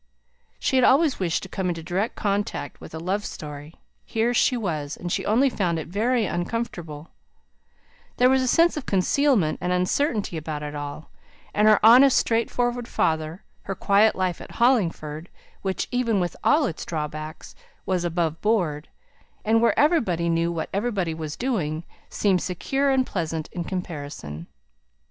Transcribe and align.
She 0.57 0.77
had 0.77 0.83
always 0.83 1.19
wished 1.19 1.43
to 1.43 1.47
come 1.49 1.69
into 1.69 1.83
direct 1.83 2.15
contact 2.15 2.81
with 2.81 2.95
a 2.95 2.99
love 2.99 3.23
story: 3.23 3.75
here 4.03 4.33
she 4.33 4.59
had, 4.59 4.97
and 4.99 5.11
she 5.11 5.23
only 5.27 5.47
found 5.47 5.77
it 5.77 5.89
very 5.89 6.25
uncomfortable; 6.25 7.11
there 8.17 8.27
was 8.27 8.41
a 8.41 8.47
sense 8.47 8.75
of 8.75 8.87
concealment 8.87 9.59
and 9.61 9.71
uncertainty 9.71 10.37
about 10.37 10.63
it 10.63 10.73
all; 10.73 11.11
and 11.53 11.67
her 11.67 11.79
honest 11.85 12.17
straightforward 12.17 12.87
father, 12.87 13.43
her 13.65 13.75
quiet 13.75 14.15
life 14.15 14.41
at 14.41 14.53
Hollingford, 14.53 15.29
which, 15.61 15.87
even 15.91 16.19
with 16.19 16.35
all 16.43 16.65
its 16.65 16.83
drawbacks, 16.83 17.53
was 17.85 18.03
above 18.03 18.41
board, 18.41 18.89
and 19.45 19.61
where 19.61 19.77
everybody 19.77 20.29
knew 20.29 20.51
what 20.51 20.71
everybody 20.73 21.13
was 21.13 21.35
doing, 21.37 21.83
seemed 22.09 22.41
secure 22.41 22.89
and 22.89 23.05
pleasant 23.05 23.49
in 23.51 23.63
comparison. 23.63 24.47